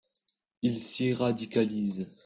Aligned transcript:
Il 0.63 0.77
s'y 0.77 1.13
radicalise. 1.13 2.09